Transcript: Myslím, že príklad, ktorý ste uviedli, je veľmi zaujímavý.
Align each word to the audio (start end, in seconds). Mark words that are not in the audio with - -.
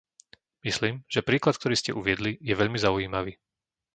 Myslím, 0.67 0.95
že 1.13 1.21
príklad, 1.29 1.55
ktorý 1.61 1.75
ste 1.77 1.93
uviedli, 1.99 2.31
je 2.49 2.53
veľmi 2.61 2.79
zaujímavý. 2.85 3.33